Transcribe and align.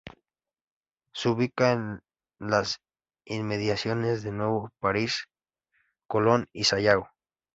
Se 1.13 1.29
ubica 1.29 1.73
en 1.73 2.01
las 2.39 2.81
inmediaciones 3.23 4.23
de 4.23 4.31
Nuevo 4.31 4.71
París, 4.79 5.25
Colón 6.07 6.47
y 6.51 6.63
Sayago. 6.63 7.07